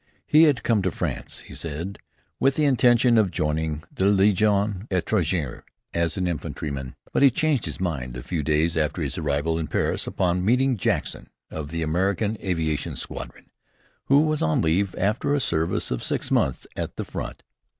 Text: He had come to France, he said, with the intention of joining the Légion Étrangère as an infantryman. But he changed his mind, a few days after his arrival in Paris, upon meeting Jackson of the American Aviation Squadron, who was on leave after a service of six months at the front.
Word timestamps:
He 0.25 0.45
had 0.45 0.63
come 0.63 0.81
to 0.81 0.89
France, 0.89 1.41
he 1.41 1.53
said, 1.53 1.99
with 2.39 2.55
the 2.55 2.65
intention 2.65 3.19
of 3.19 3.29
joining 3.29 3.83
the 3.93 4.05
Légion 4.05 4.87
Étrangère 4.87 5.61
as 5.93 6.17
an 6.17 6.27
infantryman. 6.27 6.95
But 7.13 7.21
he 7.21 7.29
changed 7.29 7.67
his 7.67 7.79
mind, 7.79 8.17
a 8.17 8.23
few 8.23 8.41
days 8.41 8.75
after 8.75 9.03
his 9.03 9.19
arrival 9.19 9.59
in 9.59 9.67
Paris, 9.67 10.07
upon 10.07 10.43
meeting 10.43 10.75
Jackson 10.75 11.29
of 11.51 11.69
the 11.69 11.83
American 11.83 12.35
Aviation 12.43 12.95
Squadron, 12.95 13.51
who 14.05 14.21
was 14.21 14.41
on 14.41 14.63
leave 14.63 14.95
after 14.97 15.35
a 15.35 15.39
service 15.39 15.91
of 15.91 16.01
six 16.03 16.31
months 16.31 16.65
at 16.75 16.95
the 16.95 17.05
front. 17.05 17.43